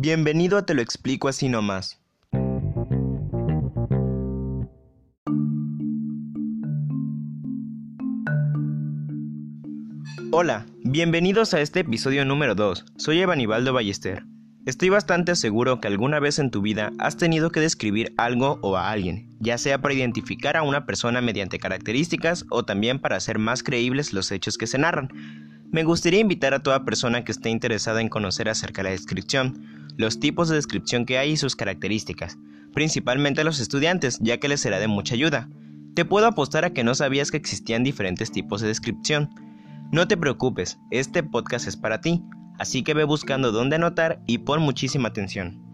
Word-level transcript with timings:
Bienvenido 0.00 0.58
a 0.58 0.62
Te 0.64 0.74
lo 0.74 0.80
explico 0.80 1.26
así 1.26 1.48
nomás. 1.48 2.00
Hola, 10.30 10.66
bienvenidos 10.84 11.52
a 11.52 11.60
este 11.60 11.80
episodio 11.80 12.24
número 12.24 12.54
2. 12.54 12.84
Soy 12.96 13.18
Evanibaldo 13.18 13.72
Ballester. 13.72 14.22
Estoy 14.66 14.90
bastante 14.90 15.34
seguro 15.34 15.80
que 15.80 15.88
alguna 15.88 16.20
vez 16.20 16.38
en 16.38 16.52
tu 16.52 16.62
vida 16.62 16.92
has 17.00 17.16
tenido 17.16 17.50
que 17.50 17.58
describir 17.58 18.14
algo 18.18 18.60
o 18.62 18.76
a 18.76 18.92
alguien, 18.92 19.34
ya 19.40 19.58
sea 19.58 19.82
para 19.82 19.94
identificar 19.94 20.56
a 20.56 20.62
una 20.62 20.86
persona 20.86 21.20
mediante 21.20 21.58
características 21.58 22.44
o 22.50 22.64
también 22.64 23.00
para 23.00 23.16
hacer 23.16 23.40
más 23.40 23.64
creíbles 23.64 24.12
los 24.12 24.30
hechos 24.30 24.58
que 24.58 24.68
se 24.68 24.78
narran. 24.78 25.08
Me 25.72 25.82
gustaría 25.82 26.20
invitar 26.20 26.54
a 26.54 26.62
toda 26.62 26.84
persona 26.84 27.24
que 27.24 27.32
esté 27.32 27.50
interesada 27.50 28.00
en 28.00 28.08
conocer 28.08 28.48
acerca 28.48 28.82
de 28.82 28.90
la 28.90 28.92
descripción, 28.92 29.77
los 29.98 30.20
tipos 30.20 30.48
de 30.48 30.54
descripción 30.54 31.04
que 31.04 31.18
hay 31.18 31.32
y 31.32 31.36
sus 31.36 31.56
características, 31.56 32.38
principalmente 32.72 33.42
a 33.42 33.44
los 33.44 33.60
estudiantes, 33.60 34.18
ya 34.22 34.38
que 34.38 34.48
les 34.48 34.60
será 34.60 34.78
de 34.78 34.88
mucha 34.88 35.14
ayuda. 35.14 35.50
Te 35.94 36.04
puedo 36.04 36.26
apostar 36.26 36.64
a 36.64 36.72
que 36.72 36.84
no 36.84 36.94
sabías 36.94 37.30
que 37.30 37.36
existían 37.36 37.82
diferentes 37.82 38.30
tipos 38.30 38.60
de 38.60 38.68
descripción. 38.68 39.28
No 39.90 40.06
te 40.06 40.16
preocupes, 40.16 40.78
este 40.92 41.24
podcast 41.24 41.66
es 41.66 41.76
para 41.76 42.00
ti, 42.00 42.22
así 42.58 42.84
que 42.84 42.94
ve 42.94 43.02
buscando 43.02 43.50
dónde 43.50 43.76
anotar 43.76 44.22
y 44.26 44.38
pon 44.38 44.62
muchísima 44.62 45.08
atención. 45.08 45.67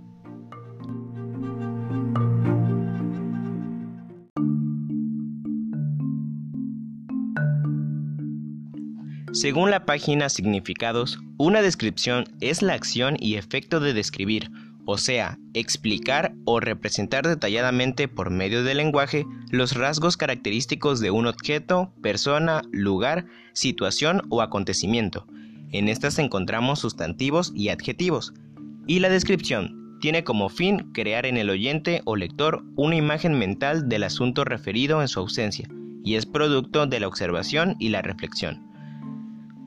Según 9.34 9.72
la 9.72 9.84
página 9.84 10.28
Significados, 10.28 11.18
una 11.38 11.60
descripción 11.60 12.24
es 12.40 12.62
la 12.62 12.74
acción 12.74 13.16
y 13.18 13.34
efecto 13.34 13.80
de 13.80 13.92
describir, 13.92 14.48
o 14.86 14.96
sea, 14.96 15.40
explicar 15.54 16.36
o 16.44 16.60
representar 16.60 17.26
detalladamente 17.26 18.06
por 18.06 18.30
medio 18.30 18.62
del 18.62 18.76
lenguaje 18.76 19.26
los 19.50 19.74
rasgos 19.74 20.16
característicos 20.16 21.00
de 21.00 21.10
un 21.10 21.26
objeto, 21.26 21.92
persona, 22.00 22.62
lugar, 22.70 23.26
situación 23.54 24.22
o 24.28 24.40
acontecimiento, 24.40 25.26
en 25.72 25.88
estas 25.88 26.20
encontramos 26.20 26.78
sustantivos 26.78 27.50
y 27.56 27.70
adjetivos. 27.70 28.34
Y 28.86 29.00
la 29.00 29.08
descripción 29.08 29.98
tiene 30.00 30.22
como 30.22 30.48
fin 30.48 30.92
crear 30.92 31.26
en 31.26 31.38
el 31.38 31.50
oyente 31.50 32.02
o 32.04 32.14
lector 32.14 32.62
una 32.76 32.94
imagen 32.94 33.36
mental 33.36 33.88
del 33.88 34.04
asunto 34.04 34.44
referido 34.44 35.02
en 35.02 35.08
su 35.08 35.18
ausencia, 35.18 35.68
y 36.04 36.14
es 36.14 36.24
producto 36.24 36.86
de 36.86 37.00
la 37.00 37.08
observación 37.08 37.74
y 37.80 37.88
la 37.88 38.00
reflexión. 38.00 38.73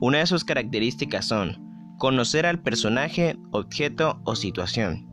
Una 0.00 0.18
de 0.18 0.26
sus 0.26 0.44
características 0.44 1.26
son 1.26 1.68
conocer 1.98 2.46
al 2.46 2.60
personaje, 2.60 3.36
objeto 3.50 4.20
o 4.24 4.36
situación, 4.36 5.08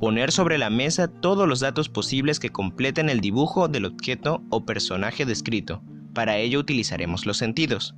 poner 0.00 0.32
sobre 0.32 0.58
la 0.58 0.70
mesa 0.70 1.06
todos 1.06 1.48
los 1.48 1.60
datos 1.60 1.88
posibles 1.88 2.40
que 2.40 2.50
completen 2.50 3.08
el 3.08 3.20
dibujo 3.20 3.68
del 3.68 3.84
objeto 3.84 4.42
o 4.50 4.66
personaje 4.66 5.24
descrito. 5.24 5.84
Para 6.14 6.36
ello 6.38 6.58
utilizaremos 6.58 7.26
los 7.26 7.36
sentidos. 7.36 7.94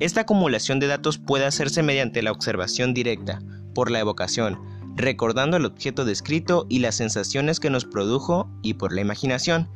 Esta 0.00 0.22
acumulación 0.22 0.80
de 0.80 0.88
datos 0.88 1.18
puede 1.18 1.44
hacerse 1.44 1.84
mediante 1.84 2.22
la 2.22 2.32
observación 2.32 2.92
directa, 2.92 3.40
por 3.72 3.92
la 3.92 4.00
evocación, 4.00 4.58
recordando 4.96 5.56
el 5.56 5.64
objeto 5.64 6.04
descrito 6.04 6.66
y 6.68 6.80
las 6.80 6.96
sensaciones 6.96 7.60
que 7.60 7.70
nos 7.70 7.84
produjo 7.84 8.50
y 8.62 8.74
por 8.74 8.92
la 8.92 9.00
imaginación. 9.00 9.68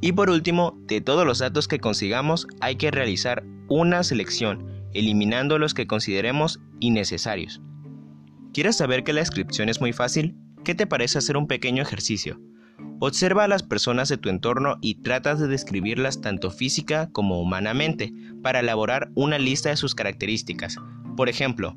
Y 0.00 0.12
por 0.12 0.30
último, 0.30 0.78
de 0.86 1.00
todos 1.00 1.26
los 1.26 1.40
datos 1.40 1.66
que 1.66 1.80
consigamos 1.80 2.46
hay 2.60 2.76
que 2.76 2.92
realizar 2.92 3.42
una 3.68 4.04
selección, 4.04 4.81
eliminando 4.94 5.58
los 5.58 5.74
que 5.74 5.86
consideremos 5.86 6.60
innecesarios. 6.80 7.60
¿Quieres 8.52 8.76
saber 8.76 9.04
que 9.04 9.12
la 9.12 9.20
descripción 9.20 9.68
es 9.68 9.80
muy 9.80 9.92
fácil? 9.92 10.36
¿Qué 10.64 10.74
te 10.74 10.86
parece 10.86 11.18
hacer 11.18 11.36
un 11.36 11.46
pequeño 11.46 11.82
ejercicio? 11.82 12.40
Observa 13.00 13.44
a 13.44 13.48
las 13.48 13.62
personas 13.62 14.08
de 14.08 14.16
tu 14.16 14.28
entorno 14.28 14.76
y 14.80 15.02
tratas 15.02 15.40
de 15.40 15.48
describirlas 15.48 16.20
tanto 16.20 16.50
física 16.50 17.10
como 17.12 17.40
humanamente 17.40 18.12
para 18.42 18.60
elaborar 18.60 19.10
una 19.14 19.38
lista 19.38 19.70
de 19.70 19.76
sus 19.76 19.94
características. 19.94 20.76
Por 21.16 21.28
ejemplo, 21.28 21.76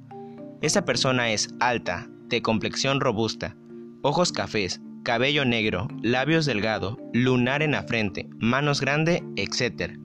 esa 0.61 0.85
persona 0.85 1.31
es 1.31 1.49
alta, 1.59 2.07
de 2.27 2.41
complexión 2.41 2.99
robusta, 2.99 3.55
ojos 4.01 4.31
cafés, 4.31 4.81
cabello 5.03 5.45
negro, 5.45 5.87
labios 6.01 6.45
delgado, 6.45 6.97
lunar 7.13 7.61
en 7.61 7.71
la 7.71 7.83
frente, 7.83 8.27
manos 8.39 8.81
grande, 8.81 9.23
etc. 9.35 9.97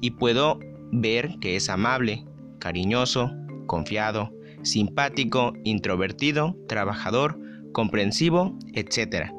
Y 0.00 0.12
puedo 0.12 0.58
ver 0.92 1.38
que 1.40 1.56
es 1.56 1.68
amable, 1.68 2.24
cariñoso, 2.60 3.32
confiado, 3.66 4.30
simpático, 4.62 5.54
introvertido, 5.64 6.56
trabajador, 6.68 7.38
comprensivo, 7.72 8.56
etc. 8.74 9.32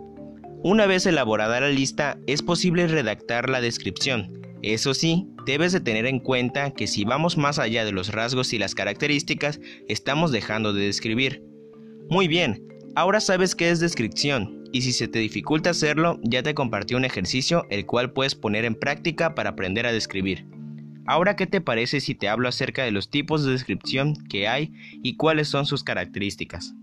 Una 0.64 0.86
vez 0.86 1.06
elaborada 1.06 1.62
la 1.62 1.70
lista, 1.70 2.18
es 2.28 2.42
posible 2.42 2.88
redactar 2.88 3.50
la 3.50 3.62
descripción. 3.62 4.42
Eso 4.62 4.94
sí, 4.94 5.28
debes 5.46 5.72
de 5.72 5.80
tener 5.80 6.06
en 6.06 6.20
cuenta 6.20 6.72
que 6.72 6.88
si 6.88 7.04
vamos 7.04 7.38
más 7.38 7.58
allá 7.58 7.84
de 7.84 7.92
los 7.92 8.12
rasgos 8.12 8.54
y 8.54 8.59
las 8.59 8.76
características, 8.76 9.59
estamos 9.88 10.32
dejando 10.32 10.74
de 10.74 10.86
describir. 10.86 11.44
Muy 12.09 12.28
bien, 12.28 12.68
ahora 12.96 13.20
sabes 13.22 13.56
qué 13.56 13.70
es 13.70 13.80
descripción, 13.80 14.64
y 14.72 14.84
si 14.84 14.94
se 14.94 15.08
te 15.08 15.20
dificulta 15.20 15.72
hacerlo, 15.72 16.20
ya 16.24 16.44
te 16.44 16.53
compartí 16.53 16.94
un 16.94 17.06
ejercicio 17.06 17.66
el 17.70 17.86
cual 17.86 18.14
puedes 18.14 18.36
poner 18.36 18.66
en 18.66 18.76
práctica 18.76 19.34
para 19.34 19.52
aprender 19.52 19.88
a 19.88 19.94
describir. 19.94 20.46
Ahora, 21.06 21.36
¿qué 21.36 21.48
te 21.48 21.62
parece 21.62 22.00
si 22.00 22.16
te 22.16 22.30
hablo 22.30 22.48
acerca 22.48 22.84
de 22.84 22.92
los 22.92 23.10
tipos 23.10 23.44
de 23.44 23.52
descripción 23.52 24.16
que 24.30 24.48
hay 24.48 24.74
y 25.04 25.16
cuáles 25.16 25.48
son 25.48 25.66
sus 25.66 25.84
características? 25.84 26.76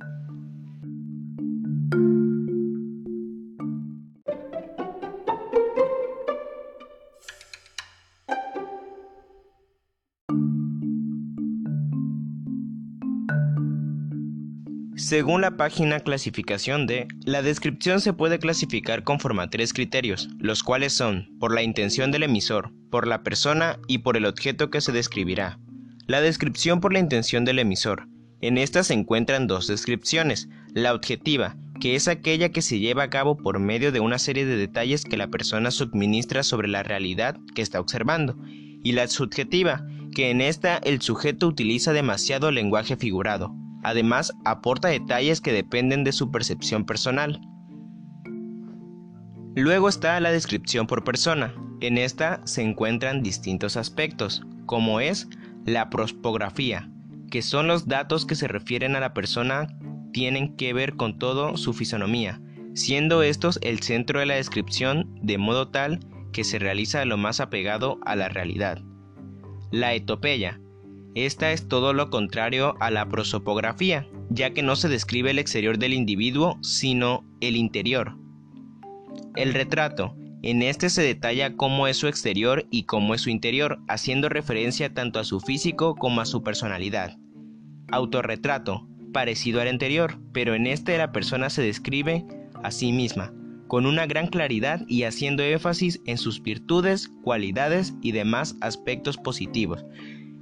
Según 14.99 15.43
la 15.43 15.57
página 15.57 16.01
clasificación 16.01 16.89
de, 16.89 17.07
la 17.25 17.41
descripción 17.41 18.01
se 18.01 18.13
puede 18.13 18.41
clasificar 18.41 19.05
conforme 19.05 19.45
a 19.45 19.49
tres 19.49 19.73
criterios, 19.73 20.29
los 20.41 20.65
cuales 20.65 20.93
son 20.93 21.29
por 21.39 21.55
la 21.55 21.63
intención 21.63 22.11
del 22.11 22.25
emisor, 22.25 22.73
por 22.91 23.07
la 23.07 23.23
persona 23.23 23.79
y 23.87 23.99
por 23.99 24.17
el 24.17 24.27
objeto 24.27 24.71
que 24.71 24.81
se 24.81 24.91
describirá. 24.91 25.61
La 26.09 26.21
descripción 26.21 26.81
por 26.81 26.93
la 26.93 26.99
intención 26.99 27.45
del 27.45 27.61
emisor. 27.61 28.09
En 28.41 28.59
esta 28.59 28.83
se 28.83 28.95
encuentran 28.95 29.47
dos 29.47 29.69
descripciones, 29.69 30.49
la 30.75 30.93
objetiva, 30.93 31.57
que 31.81 31.95
es 31.95 32.09
aquella 32.09 32.49
que 32.49 32.61
se 32.61 32.81
lleva 32.81 33.05
a 33.05 33.11
cabo 33.11 33.37
por 33.37 33.61
medio 33.61 33.93
de 33.93 34.01
una 34.01 34.19
serie 34.19 34.47
de 34.47 34.57
detalles 34.57 35.05
que 35.05 35.17
la 35.17 35.29
persona 35.29 35.71
suministra 35.71 36.43
sobre 36.43 36.67
la 36.67 36.83
realidad 36.83 37.39
que 37.55 37.63
está 37.63 37.79
observando, 37.79 38.37
y 38.83 38.91
la 38.93 39.07
subjetiva, 39.07 39.87
que 40.13 40.31
en 40.31 40.41
esta 40.41 40.79
el 40.79 41.01
sujeto 41.01 41.47
utiliza 41.47 41.93
demasiado 41.93 42.51
lenguaje 42.51 42.97
figurado, 42.97 43.55
Además, 43.83 44.33
aporta 44.45 44.89
detalles 44.89 45.41
que 45.41 45.53
dependen 45.53 46.05
de 46.05 46.13
su 46.13 46.31
percepción 46.31 46.85
personal. 46.85 47.41
Luego 49.55 49.89
está 49.89 50.19
la 50.21 50.31
descripción 50.31 50.87
por 50.87 51.05
persona. 51.05 51.55
En 51.81 51.99
esta 51.99 52.41
se 52.45 52.63
encuentran 52.63 53.23
distintos 53.23 53.77
aspectos, 53.77 54.43
como 54.67 55.01
es 55.01 55.29
la 55.65 55.91
prospografía, 55.91 56.91
que 57.31 57.43
son 57.43 57.67
los 57.67 57.87
datos 57.87 58.27
que 58.27 58.35
se 58.35 58.49
refieren 58.49 58.97
a 58.97 59.01
la 59.01 59.15
persona 59.15 59.69
tienen 60.13 60.57
que 60.57 60.73
ver 60.73 60.97
con 60.97 61.19
todo 61.19 61.57
su 61.57 61.73
fisonomía, 61.75 62.41
siendo 62.75 63.23
estos 63.23 63.59
el 63.63 63.81
centro 63.81 64.21
de 64.21 64.27
la 64.27 64.35
descripción 64.35 65.19
de 65.23 65.39
modo 65.39 65.69
tal 65.69 66.01
que 66.33 66.45
se 66.45 66.59
realiza 66.59 67.05
lo 67.05 67.17
más 67.17 67.41
apegado 67.41 67.99
a 68.05 68.17
la 68.17 68.29
realidad. 68.29 68.79
La 69.71 69.95
etopeya, 69.95 70.61
esta 71.15 71.53
es 71.53 71.69
todo 71.69 71.93
lo 71.93 72.11
contrario 72.11 72.77
a 72.81 72.91
la 72.91 73.09
prosopografía, 73.09 74.07
ya 74.31 74.51
que 74.51 74.63
no 74.63 74.77
se 74.77 74.89
describe 74.89 75.31
el 75.31 75.39
exterior 75.39 75.79
del 75.79 75.95
individuo, 75.95 76.59
sino 76.63 77.25
el 77.41 77.57
interior. 77.57 78.17
El 79.35 79.55
retrato. 79.55 80.15
En 80.43 80.63
este 80.63 80.89
se 80.91 81.03
detalla 81.03 81.57
cómo 81.57 81.89
es 81.89 81.97
su 81.97 82.07
exterior 82.07 82.67
y 82.71 82.85
cómo 82.85 83.15
es 83.15 83.23
su 83.23 83.31
interior, 83.31 83.81
haciendo 83.89 84.29
referencia 84.29 84.95
tanto 84.95 85.19
a 85.19 85.25
su 85.25 85.41
físico 85.41 85.97
como 85.97 86.21
a 86.21 86.27
su 86.27 86.43
personalidad. 86.43 87.17
Autorretrato. 87.91 88.87
Parecido 89.13 89.61
al 89.61 89.69
anterior, 89.69 90.21
pero 90.33 90.55
en 90.55 90.67
este 90.67 90.97
la 90.99 91.13
persona 91.13 91.51
se 91.51 91.63
describe 91.63 92.27
a 92.63 92.71
sí 92.71 92.93
misma, 92.93 93.33
con 93.67 93.87
una 93.87 94.07
gran 94.07 94.27
claridad 94.27 94.85
y 94.87 95.05
haciendo 95.05 95.43
énfasis 95.43 96.01
en 96.07 96.19
sus 96.19 96.43
virtudes, 96.43 97.09
cualidades 97.23 97.95
y 98.03 98.13
demás 98.13 98.57
aspectos 98.61 99.17
positivos, 99.17 99.85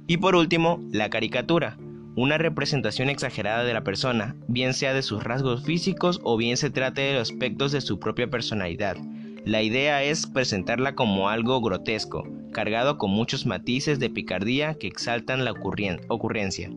y 0.07 0.17
por 0.17 0.35
último, 0.35 0.81
la 0.91 1.09
caricatura, 1.09 1.77
una 2.15 2.37
representación 2.37 3.09
exagerada 3.09 3.63
de 3.63 3.73
la 3.73 3.83
persona, 3.83 4.35
bien 4.47 4.73
sea 4.73 4.93
de 4.93 5.03
sus 5.03 5.23
rasgos 5.23 5.63
físicos 5.63 6.19
o 6.23 6.37
bien 6.37 6.57
se 6.57 6.69
trate 6.69 7.01
de 7.01 7.13
los 7.13 7.29
aspectos 7.29 7.73
de 7.73 7.81
su 7.81 7.99
propia 7.99 8.29
personalidad. 8.29 8.97
La 9.45 9.61
idea 9.61 10.03
es 10.03 10.25
presentarla 10.25 10.95
como 10.95 11.29
algo 11.29 11.61
grotesco, 11.61 12.27
cargado 12.51 12.97
con 12.97 13.11
muchos 13.11 13.45
matices 13.45 13.99
de 13.99 14.09
picardía 14.09 14.75
que 14.75 14.87
exaltan 14.87 15.45
la 15.45 15.51
ocurrencia. 15.51 16.71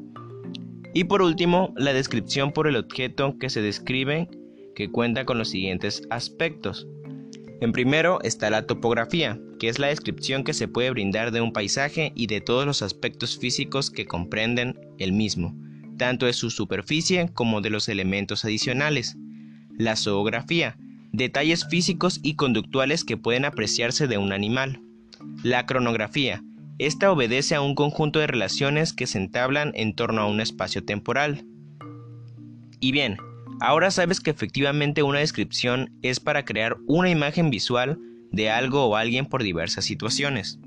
Y 0.93 1.05
por 1.05 1.23
último, 1.23 1.73
la 1.77 1.93
descripción 1.93 2.53
por 2.53 2.67
el 2.67 2.77
objeto 2.77 3.39
que 3.39 3.49
se 3.49 3.63
describe 3.63 4.29
que 4.75 4.91
cuenta 4.91 5.25
con 5.25 5.39
los 5.39 5.51
siguientes 5.51 6.03
aspectos. 6.11 6.87
En 7.61 7.73
primero 7.73 8.21
está 8.23 8.51
la 8.51 8.67
topografía, 8.67 9.41
que 9.61 9.69
es 9.69 9.79
la 9.79 9.89
descripción 9.89 10.43
que 10.43 10.55
se 10.55 10.67
puede 10.67 10.91
brindar 10.91 11.31
de 11.31 11.43
un 11.43 11.53
paisaje 11.53 12.13
y 12.17 12.27
de 12.27 12.41
todos 12.41 12.65
los 12.65 12.81
aspectos 12.81 13.39
físicos 13.39 13.91
que 13.91 14.07
comprenden 14.07 14.81
el 14.99 15.13
mismo, 15.13 15.55
tanto 15.99 16.25
de 16.25 16.33
su 16.33 16.51
superficie 16.51 17.29
como 17.35 17.61
de 17.61 17.69
los 17.69 17.89
elementos 17.91 18.45
adicionales. 18.47 19.17
La 19.77 19.97
zoografía, 19.97 20.79
detalles 21.13 21.67
físicos 21.69 22.21
y 22.23 22.37
conductuales 22.37 23.05
que 23.05 23.19
pueden 23.19 23.45
apreciarse 23.45 24.09
de 24.09 24.17
un 24.17 24.33
animal. 24.33 24.81
La 25.43 25.67
cronografía, 25.67 26.43
esta 26.79 27.13
obedece 27.13 27.55
a 27.55 27.61
un 27.61 27.75
conjunto 27.75 28.19
de 28.19 28.27
relaciones 28.27 28.95
que 28.95 29.07
se 29.07 29.19
entablan 29.19 29.73
en 29.75 29.95
torno 29.95 30.23
a 30.23 30.27
un 30.27 30.41
espacio 30.41 30.83
temporal. 30.83 31.45
Y 32.81 32.93
bien, 32.93 33.19
Ahora 33.63 33.91
sabes 33.91 34.21
que 34.21 34.31
efectivamente 34.31 35.03
una 35.03 35.19
descripción 35.19 35.93
es 36.01 36.19
para 36.19 36.47
crear 36.47 36.79
una 36.87 37.11
imagen 37.11 37.51
visual 37.51 37.99
de 38.33 38.51
algo 38.51 38.85
o 38.87 38.97
alguien 38.97 39.27
por 39.27 39.43
diversas 39.43 39.85
situaciones. 39.85 40.59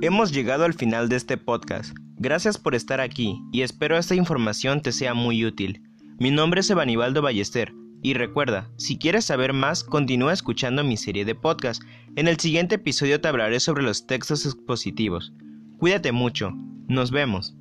Hemos 0.00 0.32
llegado 0.32 0.64
al 0.64 0.74
final 0.74 1.08
de 1.08 1.16
este 1.16 1.38
podcast. 1.38 1.96
Gracias 2.16 2.58
por 2.58 2.74
estar 2.74 3.00
aquí 3.00 3.40
y 3.52 3.62
espero 3.62 3.96
esta 3.96 4.14
información 4.14 4.82
te 4.82 4.92
sea 4.92 5.14
muy 5.14 5.44
útil. 5.44 5.82
Mi 6.18 6.30
nombre 6.30 6.60
es 6.60 6.70
Evanibaldo 6.70 7.22
Ballester 7.22 7.72
y 8.04 8.12
recuerda, 8.12 8.70
si 8.76 8.98
quieres 8.98 9.24
saber 9.24 9.54
más, 9.54 9.82
continúa 9.82 10.34
escuchando 10.34 10.84
mi 10.84 10.98
serie 10.98 11.24
de 11.24 11.34
podcast. 11.34 11.82
En 12.16 12.28
el 12.28 12.38
siguiente 12.38 12.74
episodio 12.74 13.18
te 13.18 13.28
hablaré 13.28 13.60
sobre 13.60 13.82
los 13.82 14.06
textos 14.06 14.44
expositivos. 14.44 15.32
Cuídate 15.78 16.12
mucho. 16.12 16.52
Nos 16.86 17.10
vemos. 17.10 17.56